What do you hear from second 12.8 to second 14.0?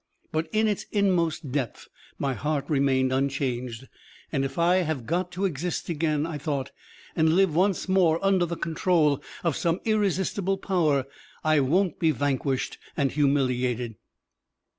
and humiliated."